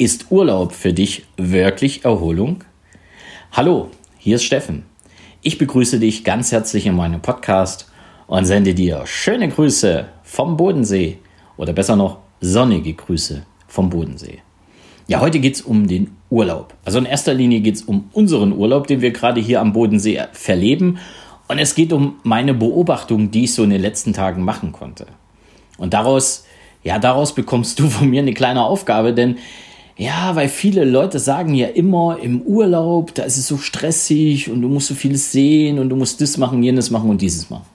Ist 0.00 0.26
Urlaub 0.30 0.74
für 0.74 0.92
dich 0.92 1.24
wirklich 1.36 2.04
Erholung? 2.04 2.62
Hallo, 3.50 3.90
hier 4.16 4.36
ist 4.36 4.44
Steffen. 4.44 4.84
Ich 5.42 5.58
begrüße 5.58 5.98
dich 5.98 6.22
ganz 6.22 6.52
herzlich 6.52 6.86
in 6.86 6.94
meinem 6.94 7.20
Podcast 7.20 7.90
und 8.28 8.44
sende 8.44 8.74
dir 8.74 9.02
schöne 9.06 9.48
Grüße 9.48 10.06
vom 10.22 10.56
Bodensee 10.56 11.18
oder 11.56 11.72
besser 11.72 11.96
noch 11.96 12.18
sonnige 12.40 12.94
Grüße 12.94 13.44
vom 13.66 13.90
Bodensee. 13.90 14.38
Ja, 15.08 15.18
heute 15.18 15.40
geht 15.40 15.56
es 15.56 15.62
um 15.62 15.88
den 15.88 16.16
Urlaub. 16.30 16.74
Also 16.84 17.00
in 17.00 17.04
erster 17.04 17.34
Linie 17.34 17.58
geht 17.58 17.74
es 17.74 17.82
um 17.82 18.08
unseren 18.12 18.52
Urlaub, 18.52 18.86
den 18.86 19.00
wir 19.00 19.10
gerade 19.10 19.40
hier 19.40 19.60
am 19.60 19.72
Bodensee 19.72 20.22
verleben. 20.30 20.98
Und 21.48 21.58
es 21.58 21.74
geht 21.74 21.92
um 21.92 22.20
meine 22.22 22.54
Beobachtung, 22.54 23.32
die 23.32 23.44
ich 23.44 23.54
so 23.54 23.64
in 23.64 23.70
den 23.70 23.82
letzten 23.82 24.12
Tagen 24.12 24.44
machen 24.44 24.70
konnte. 24.70 25.06
Und 25.76 25.92
daraus, 25.92 26.46
ja, 26.84 27.00
daraus 27.00 27.34
bekommst 27.34 27.80
du 27.80 27.88
von 27.90 28.08
mir 28.08 28.22
eine 28.22 28.34
kleine 28.34 28.62
Aufgabe, 28.62 29.12
denn 29.12 29.38
ja, 29.98 30.36
weil 30.36 30.48
viele 30.48 30.84
Leute 30.84 31.18
sagen 31.18 31.54
ja 31.54 31.66
immer 31.66 32.18
im 32.22 32.40
Urlaub, 32.42 33.14
da 33.14 33.24
ist 33.24 33.36
es 33.36 33.48
so 33.48 33.58
stressig 33.58 34.48
und 34.48 34.62
du 34.62 34.68
musst 34.68 34.86
so 34.86 34.94
vieles 34.94 35.32
sehen 35.32 35.80
und 35.80 35.88
du 35.88 35.96
musst 35.96 36.20
das 36.20 36.36
machen, 36.36 36.62
jenes 36.62 36.92
machen 36.92 37.10
und 37.10 37.20
dieses 37.20 37.50
machen. 37.50 37.66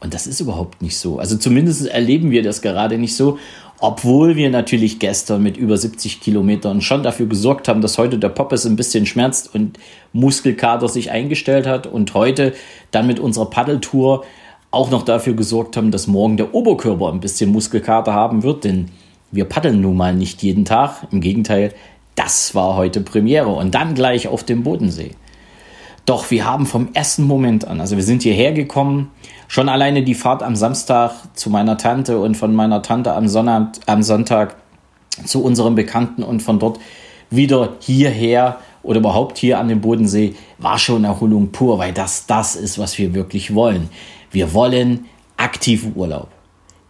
Und 0.00 0.12
das 0.12 0.26
ist 0.26 0.40
überhaupt 0.40 0.82
nicht 0.82 0.98
so. 0.98 1.18
Also 1.18 1.38
zumindest 1.38 1.86
erleben 1.86 2.30
wir 2.30 2.42
das 2.42 2.60
gerade 2.60 2.98
nicht 2.98 3.16
so, 3.16 3.38
obwohl 3.80 4.36
wir 4.36 4.50
natürlich 4.50 4.98
gestern 4.98 5.42
mit 5.42 5.56
über 5.56 5.78
70 5.78 6.20
Kilometern 6.20 6.82
schon 6.82 7.02
dafür 7.02 7.26
gesorgt 7.26 7.66
haben, 7.66 7.80
dass 7.80 7.96
heute 7.96 8.18
der 8.18 8.28
Poppes 8.28 8.66
ein 8.66 8.76
bisschen 8.76 9.06
schmerzt 9.06 9.54
und 9.54 9.78
Muskelkater 10.12 10.88
sich 10.88 11.12
eingestellt 11.12 11.66
hat 11.66 11.86
und 11.86 12.12
heute 12.12 12.52
dann 12.90 13.06
mit 13.06 13.18
unserer 13.18 13.48
Paddeltour 13.48 14.24
auch 14.70 14.90
noch 14.90 15.02
dafür 15.02 15.32
gesorgt 15.32 15.78
haben, 15.78 15.92
dass 15.92 16.06
morgen 16.06 16.36
der 16.36 16.54
Oberkörper 16.54 17.10
ein 17.10 17.20
bisschen 17.20 17.50
Muskelkater 17.50 18.12
haben 18.12 18.42
wird, 18.42 18.64
denn 18.64 18.90
wir 19.32 19.46
paddeln 19.46 19.80
nun 19.80 19.96
mal 19.96 20.14
nicht 20.14 20.42
jeden 20.42 20.64
Tag. 20.64 21.08
Im 21.10 21.20
Gegenteil, 21.20 21.72
das 22.14 22.54
war 22.54 22.76
heute 22.76 23.00
Premiere 23.00 23.48
und 23.48 23.74
dann 23.74 23.94
gleich 23.94 24.28
auf 24.28 24.44
dem 24.44 24.62
Bodensee. 24.62 25.12
Doch 26.04 26.30
wir 26.30 26.44
haben 26.44 26.66
vom 26.66 26.88
ersten 26.94 27.24
Moment 27.24 27.66
an, 27.66 27.80
also 27.80 27.96
wir 27.96 28.02
sind 28.02 28.22
hierher 28.22 28.52
gekommen, 28.52 29.10
schon 29.48 29.68
alleine 29.68 30.02
die 30.02 30.14
Fahrt 30.14 30.42
am 30.42 30.56
Samstag 30.56 31.12
zu 31.34 31.48
meiner 31.48 31.78
Tante 31.78 32.18
und 32.18 32.36
von 32.36 32.54
meiner 32.54 32.82
Tante 32.82 33.14
am, 33.14 33.28
Sonnabend, 33.28 33.80
am 33.86 34.02
Sonntag 34.02 34.56
zu 35.24 35.42
unserem 35.42 35.74
Bekannten 35.74 36.22
und 36.22 36.42
von 36.42 36.58
dort 36.58 36.80
wieder 37.30 37.74
hierher 37.78 38.58
oder 38.82 38.98
überhaupt 38.98 39.38
hier 39.38 39.58
an 39.58 39.68
dem 39.68 39.80
Bodensee 39.80 40.34
war 40.58 40.78
schon 40.78 41.04
Erholung 41.04 41.52
pur, 41.52 41.78
weil 41.78 41.92
das 41.92 42.26
das 42.26 42.56
ist, 42.56 42.78
was 42.78 42.98
wir 42.98 43.14
wirklich 43.14 43.54
wollen. 43.54 43.88
Wir 44.32 44.52
wollen 44.52 45.06
aktiven 45.36 45.92
Urlaub 45.94 46.28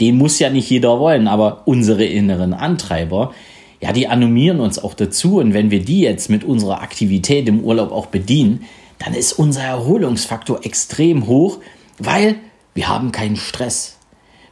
den 0.00 0.18
muss 0.18 0.38
ja 0.38 0.50
nicht 0.50 0.68
jeder 0.68 0.98
wollen, 1.00 1.28
aber 1.28 1.62
unsere 1.64 2.04
inneren 2.04 2.52
Antreiber, 2.52 3.32
ja, 3.80 3.92
die 3.92 4.08
animieren 4.08 4.60
uns 4.60 4.82
auch 4.82 4.94
dazu. 4.94 5.38
Und 5.38 5.54
wenn 5.54 5.70
wir 5.70 5.84
die 5.84 6.00
jetzt 6.00 6.30
mit 6.30 6.44
unserer 6.44 6.82
Aktivität 6.82 7.48
im 7.48 7.60
Urlaub 7.60 7.92
auch 7.92 8.06
bedienen, 8.06 8.64
dann 8.98 9.14
ist 9.14 9.32
unser 9.34 9.62
Erholungsfaktor 9.62 10.64
extrem 10.64 11.26
hoch, 11.26 11.58
weil 11.98 12.36
wir 12.74 12.88
haben 12.88 13.12
keinen 13.12 13.36
Stress. 13.36 13.98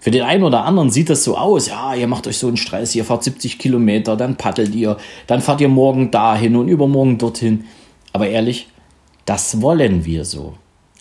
Für 0.01 0.11
den 0.11 0.23
einen 0.23 0.45
oder 0.45 0.65
anderen 0.65 0.91
sieht 0.91 1.09
das 1.09 1.25
so 1.25 1.39
aus, 1.39 1.69
ja, 1.69 1.95
ihr 1.95 2.07
macht 2.07 2.27
euch 2.27 2.37
so 2.37 2.47
einen 2.47 2.59
Stress, 2.59 2.95
ihr 2.95 3.07
fahrt 3.07 3.25
70 3.25 3.59
Kilometer, 3.59 4.17
dann 4.17 4.37
paddelt 4.37 4.75
ihr, 4.75 4.99
dann 5.27 5.41
fahrt 5.41 5.63
ihr 5.63 5.69
morgen 5.69 6.11
dahin 6.11 6.57
und 6.57 6.69
übermorgen 6.69 7.17
dorthin. 7.17 7.65
Aber 8.13 8.29
ehrlich, 8.29 8.69
das 9.25 9.63
wollen 9.63 10.05
wir 10.05 10.27
so. 10.27 10.55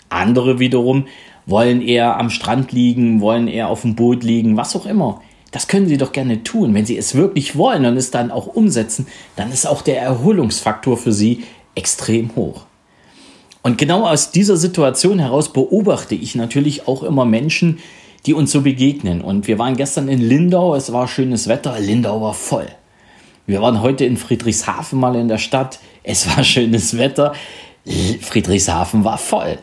Andere 0.07 0.59
wiederum 0.59 1.07
wollen 1.45 1.81
eher 1.81 2.17
am 2.17 2.29
Strand 2.29 2.71
liegen, 2.71 3.21
wollen 3.21 3.47
eher 3.47 3.69
auf 3.69 3.81
dem 3.81 3.95
Boot 3.95 4.23
liegen, 4.23 4.57
was 4.57 4.75
auch 4.75 4.85
immer. 4.85 5.21
Das 5.51 5.67
können 5.67 5.87
sie 5.87 5.97
doch 5.97 6.11
gerne 6.11 6.43
tun. 6.43 6.73
Wenn 6.73 6.85
sie 6.85 6.97
es 6.97 7.15
wirklich 7.15 7.55
wollen 7.55 7.85
und 7.85 7.95
es 7.95 8.11
dann 8.11 8.31
auch 8.31 8.47
umsetzen, 8.47 9.07
dann 9.35 9.51
ist 9.51 9.67
auch 9.67 9.81
der 9.81 10.01
Erholungsfaktor 10.01 10.97
für 10.97 11.11
sie 11.11 11.43
extrem 11.75 12.35
hoch. 12.35 12.65
Und 13.61 13.77
genau 13.77 14.05
aus 14.05 14.31
dieser 14.31 14.57
Situation 14.57 15.19
heraus 15.19 15.53
beobachte 15.53 16.15
ich 16.15 16.35
natürlich 16.35 16.87
auch 16.87 17.03
immer 17.03 17.25
Menschen, 17.25 17.79
die 18.25 18.33
uns 18.33 18.51
so 18.51 18.61
begegnen. 18.61 19.21
Und 19.21 19.47
wir 19.47 19.59
waren 19.59 19.77
gestern 19.77 20.07
in 20.07 20.21
Lindau, 20.21 20.75
es 20.75 20.91
war 20.91 21.07
schönes 21.07 21.47
Wetter, 21.47 21.79
Lindau 21.79 22.21
war 22.21 22.33
voll. 22.33 22.67
Wir 23.45 23.61
waren 23.61 23.81
heute 23.81 24.05
in 24.05 24.17
Friedrichshafen 24.17 24.99
mal 24.99 25.15
in 25.15 25.27
der 25.27 25.37
Stadt, 25.37 25.79
es 26.03 26.27
war 26.27 26.43
schönes 26.43 26.97
Wetter, 26.97 27.33
Friedrichshafen 28.21 29.03
war 29.03 29.17
voll. 29.17 29.59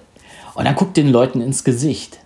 Und 0.54 0.64
dann 0.64 0.74
guckt 0.74 0.96
den 0.96 1.08
Leuten 1.08 1.40
ins 1.40 1.64
Gesicht. 1.64 2.18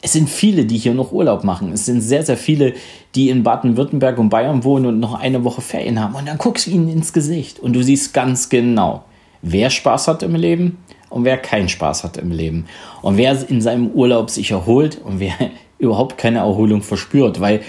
Es 0.00 0.12
sind 0.12 0.28
viele, 0.28 0.64
die 0.64 0.78
hier 0.78 0.94
noch 0.94 1.12
Urlaub 1.12 1.44
machen. 1.44 1.72
Es 1.72 1.86
sind 1.86 2.00
sehr, 2.00 2.24
sehr 2.24 2.36
viele, 2.36 2.74
die 3.14 3.30
in 3.30 3.44
Baden-Württemberg 3.44 4.18
und 4.18 4.30
Bayern 4.30 4.64
wohnen 4.64 4.86
und 4.86 5.00
noch 5.00 5.14
eine 5.14 5.44
Woche 5.44 5.60
Ferien 5.60 6.00
haben. 6.00 6.16
Und 6.16 6.26
dann 6.26 6.38
guckst 6.38 6.66
du 6.66 6.72
ihnen 6.72 6.88
ins 6.88 7.12
Gesicht 7.12 7.60
und 7.60 7.72
du 7.72 7.82
siehst 7.84 8.12
ganz 8.12 8.48
genau, 8.48 9.04
wer 9.42 9.70
Spaß 9.70 10.08
hat 10.08 10.24
im 10.24 10.34
Leben 10.34 10.78
und 11.08 11.24
wer 11.24 11.38
keinen 11.38 11.68
Spaß 11.68 12.02
hat 12.02 12.16
im 12.16 12.32
Leben. 12.32 12.66
Und 13.00 13.16
wer 13.16 13.48
in 13.48 13.60
seinem 13.60 13.90
Urlaub 13.90 14.30
sich 14.30 14.50
erholt 14.50 15.00
und 15.04 15.20
wer 15.20 15.34
überhaupt 15.78 16.18
keine 16.18 16.38
Erholung 16.38 16.82
verspürt, 16.82 17.40
weil 17.40 17.60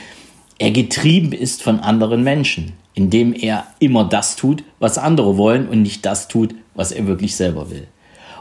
er 0.57 0.71
getrieben 0.71 1.33
ist 1.33 1.61
von 1.61 1.79
anderen 1.79 2.23
Menschen, 2.23 2.73
indem 2.93 3.33
er 3.33 3.65
immer 3.79 4.05
das 4.05 4.35
tut, 4.35 4.63
was 4.79 4.97
andere 4.97 5.37
wollen 5.37 5.67
und 5.67 5.81
nicht 5.81 6.05
das 6.05 6.27
tut, 6.27 6.55
was 6.73 6.91
er 6.91 7.05
wirklich 7.05 7.35
selber 7.35 7.69
will. 7.69 7.87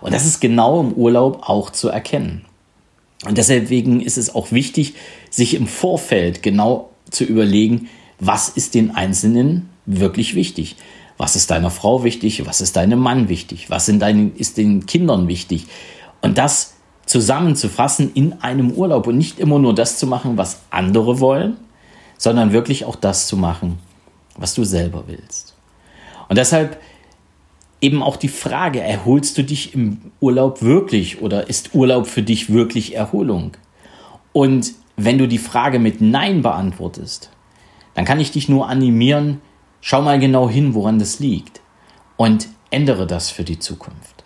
Und 0.02 0.12
das 0.12 0.26
ist 0.26 0.40
genau 0.40 0.80
im 0.80 0.92
Urlaub 0.92 1.48
auch 1.48 1.70
zu 1.70 1.88
erkennen. 1.88 2.44
Und 3.24 3.38
deswegen 3.38 4.00
ist 4.00 4.18
es 4.18 4.34
auch 4.34 4.50
wichtig, 4.50 4.94
sich 5.30 5.54
im 5.54 5.66
Vorfeld 5.66 6.42
genau 6.42 6.90
zu 7.10 7.24
überlegen, 7.24 7.88
was 8.18 8.48
ist 8.48 8.74
den 8.74 8.94
Einzelnen 8.94 9.68
wirklich 9.86 10.34
wichtig? 10.34 10.76
Was 11.18 11.36
ist 11.36 11.50
deiner 11.50 11.70
Frau 11.70 12.02
wichtig? 12.02 12.44
Was 12.46 12.60
ist 12.60 12.76
deinem 12.76 12.98
Mann 12.98 13.28
wichtig? 13.28 13.70
Was 13.70 13.86
sind 13.86 14.00
deinen, 14.00 14.34
ist 14.34 14.56
den 14.56 14.86
Kindern 14.86 15.28
wichtig? 15.28 15.66
Und 16.20 16.38
das 16.38 16.74
zusammenzufassen 17.06 18.10
in 18.14 18.40
einem 18.42 18.72
Urlaub 18.72 19.06
und 19.06 19.18
nicht 19.18 19.38
immer 19.38 19.58
nur 19.58 19.74
das 19.74 19.98
zu 19.98 20.06
machen, 20.06 20.36
was 20.36 20.60
andere 20.70 21.20
wollen, 21.20 21.56
sondern 22.16 22.52
wirklich 22.52 22.84
auch 22.84 22.96
das 22.96 23.26
zu 23.26 23.36
machen, 23.36 23.78
was 24.36 24.54
du 24.54 24.64
selber 24.64 25.04
willst. 25.06 25.54
Und 26.28 26.38
deshalb 26.38 26.80
eben 27.82 28.02
auch 28.02 28.16
die 28.16 28.28
Frage, 28.28 28.80
erholst 28.80 29.36
du 29.36 29.44
dich 29.44 29.74
im 29.74 30.12
Urlaub 30.20 30.62
wirklich 30.62 31.20
oder 31.20 31.48
ist 31.48 31.74
Urlaub 31.74 32.06
für 32.06 32.22
dich 32.22 32.50
wirklich 32.50 32.94
Erholung? 32.94 33.52
Und 34.32 34.72
wenn 34.96 35.18
du 35.18 35.26
die 35.26 35.38
Frage 35.38 35.78
mit 35.78 36.00
Nein 36.00 36.42
beantwortest, 36.42 37.30
dann 37.94 38.04
kann 38.04 38.20
ich 38.20 38.30
dich 38.30 38.48
nur 38.48 38.68
animieren, 38.68 39.42
schau 39.80 40.00
mal 40.00 40.18
genau 40.18 40.48
hin, 40.48 40.74
woran 40.74 40.98
das 40.98 41.18
liegt 41.18 41.60
und 42.16 42.48
ändere 42.70 43.06
das 43.06 43.30
für 43.30 43.44
die 43.44 43.58
Zukunft. 43.58 44.24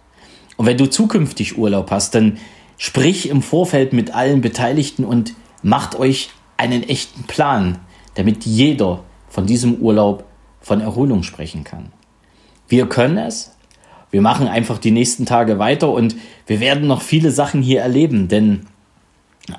Und 0.56 0.66
wenn 0.66 0.76
du 0.76 0.88
zukünftig 0.88 1.58
Urlaub 1.58 1.90
hast, 1.90 2.14
dann 2.14 2.38
sprich 2.76 3.28
im 3.28 3.42
Vorfeld 3.42 3.92
mit 3.94 4.14
allen 4.14 4.42
Beteiligten 4.42 5.04
und 5.04 5.34
macht 5.62 5.98
euch 5.98 6.30
einen 6.58 6.82
echten 6.82 7.24
Plan, 7.24 7.78
damit 8.14 8.44
jeder 8.44 9.02
von 9.28 9.46
diesem 9.46 9.76
Urlaub 9.76 10.24
von 10.60 10.80
Erholung 10.80 11.22
sprechen 11.22 11.64
kann. 11.64 11.92
Wir 12.68 12.88
können 12.88 13.18
es. 13.18 13.52
Wir 14.10 14.22
machen 14.22 14.48
einfach 14.48 14.78
die 14.78 14.92
nächsten 14.92 15.26
Tage 15.26 15.58
weiter 15.58 15.90
und 15.90 16.16
wir 16.46 16.60
werden 16.60 16.86
noch 16.86 17.02
viele 17.02 17.30
Sachen 17.30 17.60
hier 17.60 17.82
erleben, 17.82 18.28
denn 18.28 18.66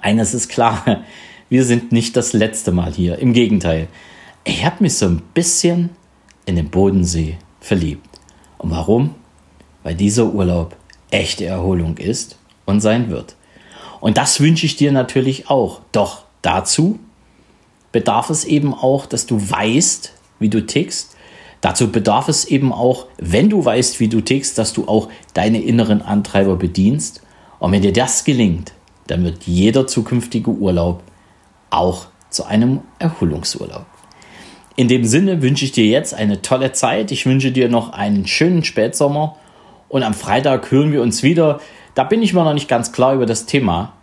eines 0.01 0.33
ist 0.33 0.49
klar, 0.49 1.03
wir 1.49 1.63
sind 1.63 1.91
nicht 1.91 2.15
das 2.15 2.33
letzte 2.33 2.71
Mal 2.71 2.93
hier. 2.93 3.19
Im 3.19 3.33
Gegenteil, 3.33 3.87
ich 4.43 4.65
habe 4.65 4.77
mich 4.83 4.95
so 4.95 5.05
ein 5.05 5.21
bisschen 5.33 5.89
in 6.45 6.55
den 6.55 6.69
Bodensee 6.69 7.37
verliebt. 7.59 8.07
Und 8.57 8.71
warum? 8.71 9.15
Weil 9.83 9.95
dieser 9.95 10.33
Urlaub 10.33 10.75
echte 11.11 11.45
Erholung 11.45 11.97
ist 11.97 12.37
und 12.65 12.81
sein 12.81 13.09
wird. 13.09 13.35
Und 13.99 14.17
das 14.17 14.39
wünsche 14.39 14.65
ich 14.65 14.75
dir 14.75 14.91
natürlich 14.91 15.49
auch. 15.49 15.81
Doch 15.91 16.23
dazu 16.41 16.99
bedarf 17.91 18.29
es 18.29 18.45
eben 18.45 18.73
auch, 18.73 19.05
dass 19.05 19.25
du 19.25 19.37
weißt, 19.37 20.13
wie 20.39 20.49
du 20.49 20.65
tickst 20.65 21.16
Dazu 21.61 21.91
bedarf 21.91 22.29
es 22.29 22.45
eben 22.45 22.71
auch, 22.71 23.07
wenn 23.17 23.49
du 23.49 23.63
weißt, 23.63 23.99
wie 23.99 24.07
du 24.07 24.21
tickst, 24.21 24.57
dass 24.57 24.73
du 24.73 24.87
auch 24.87 25.09
deine 25.33 25.61
inneren 25.61 26.01
Antreiber 26.01 26.55
bedienst. 26.55 27.21
Und 27.59 27.71
wenn 27.71 27.81
dir 27.81 27.93
das 27.93 28.23
gelingt, 28.23 28.73
dann 29.07 29.23
wird 29.23 29.43
jeder 29.43 29.87
zukünftige 29.87 30.51
Urlaub 30.51 31.01
auch 31.69 32.07
zu 32.29 32.45
einem 32.45 32.81
Erholungsurlaub. 32.99 33.85
In 34.75 34.87
dem 34.87 35.05
Sinne 35.05 35.41
wünsche 35.41 35.65
ich 35.65 35.71
dir 35.71 35.85
jetzt 35.85 36.13
eine 36.13 36.43
tolle 36.43 36.71
Zeit. 36.71 37.11
Ich 37.11 37.25
wünsche 37.25 37.51
dir 37.51 37.67
noch 37.67 37.93
einen 37.93 38.27
schönen 38.27 38.63
Spätsommer. 38.63 39.35
Und 39.89 40.03
am 40.03 40.13
Freitag 40.13 40.69
hören 40.69 40.91
wir 40.91 41.01
uns 41.01 41.23
wieder. 41.23 41.59
Da 41.95 42.03
bin 42.03 42.21
ich 42.21 42.33
mir 42.33 42.43
noch 42.43 42.53
nicht 42.53 42.67
ganz 42.67 42.91
klar 42.91 43.15
über 43.15 43.25
das 43.25 43.47
Thema. 43.47 43.93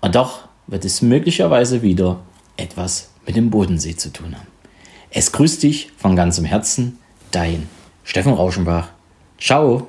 Und 0.00 0.14
doch 0.14 0.48
wird 0.66 0.86
es 0.86 1.02
möglicherweise 1.02 1.82
wieder 1.82 2.20
etwas 2.56 3.10
mit 3.26 3.36
dem 3.36 3.50
Bodensee 3.50 3.96
zu 3.96 4.10
tun 4.10 4.34
haben. 4.34 4.55
Es 5.18 5.32
grüßt 5.32 5.62
dich 5.62 5.90
von 5.96 6.14
ganzem 6.14 6.44
Herzen, 6.44 6.98
dein 7.30 7.70
Steffen 8.04 8.34
Rauschenbach. 8.34 8.90
Ciao. 9.40 9.86